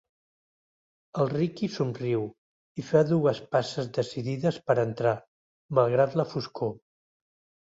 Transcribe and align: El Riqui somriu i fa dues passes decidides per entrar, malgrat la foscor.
El 1.23 1.29
Riqui 1.33 1.69
somriu 1.73 2.23
i 2.83 2.87
fa 2.87 3.03
dues 3.11 3.43
passes 3.57 3.91
decidides 3.99 4.59
per 4.71 4.79
entrar, 4.87 5.15
malgrat 5.81 6.17
la 6.23 6.27
foscor. 6.33 6.75